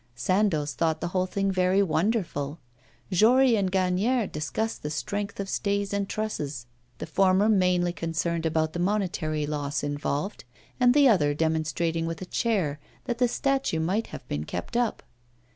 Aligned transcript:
Sandoz 0.15 0.73
thought 0.73 0.99
the 0.99 1.09
whole 1.09 1.27
thing 1.27 1.51
very 1.51 1.83
wonderful; 1.83 2.57
Jory 3.11 3.55
and 3.55 3.71
Gagnière 3.71 4.31
discussed 4.31 4.81
the 4.81 4.89
strength 4.89 5.39
of 5.39 5.47
stays 5.47 5.93
and 5.93 6.09
trusses; 6.09 6.65
the 6.97 7.05
former 7.05 7.47
mainly 7.47 7.93
concerned 7.93 8.43
about 8.47 8.73
the 8.73 8.79
monetary 8.79 9.45
loss 9.45 9.83
involved, 9.83 10.43
and 10.79 10.95
the 10.95 11.07
other 11.07 11.35
demonstrating 11.35 12.07
with 12.07 12.19
a 12.19 12.25
chair 12.25 12.79
that 13.05 13.19
the 13.19 13.27
statue 13.27 13.79
might 13.79 14.07
have 14.07 14.27
been 14.27 14.43
kept 14.43 14.75
up. 14.75 15.03